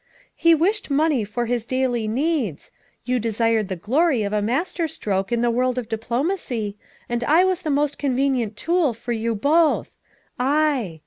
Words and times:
He 0.35 0.55
wished 0.55 0.89
money 0.89 1.23
for 1.23 1.45
his 1.45 1.63
daily 1.63 2.07
needs; 2.07 2.71
you 3.05 3.19
desired 3.19 3.67
the 3.67 3.75
glory 3.75 4.23
of 4.23 4.33
a 4.33 4.41
masterstroke 4.41 5.31
in 5.31 5.41
the 5.41 5.51
world 5.51 5.77
of 5.77 5.87
diplomacy, 5.87 6.75
and 7.07 7.23
I 7.25 7.43
was 7.43 7.61
the 7.61 7.69
most 7.69 7.99
convenient 7.99 8.57
tool 8.57 8.95
for 8.95 9.11
you 9.11 9.35
both 9.35 9.99
I. 10.39 10.99